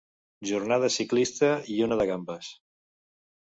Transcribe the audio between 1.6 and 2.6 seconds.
i una de gambes.